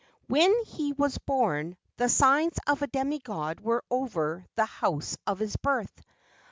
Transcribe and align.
When 0.25 0.51
he 0.65 0.93
was 0.93 1.19
born, 1.19 1.77
the 1.97 2.09
signs 2.09 2.57
of 2.65 2.81
a 2.81 2.87
demi 2.87 3.19
god 3.19 3.59
were 3.59 3.83
over 3.91 4.47
the 4.55 4.65
house 4.65 5.15
of 5.27 5.37
his 5.37 5.57
birth. 5.57 6.01